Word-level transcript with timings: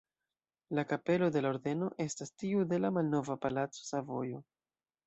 La 0.79 0.85
kapelo 0.93 1.27
de 1.35 1.43
la 1.47 1.51
Ordeno 1.55 1.91
estas 2.07 2.35
tiu 2.45 2.67
de 2.73 2.83
la 2.83 2.95
malnova 2.99 3.39
palaco 3.47 3.89
Savojo. 3.93 4.47